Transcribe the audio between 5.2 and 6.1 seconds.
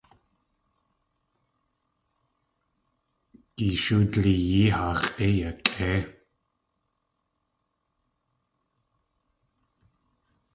yakʼéi.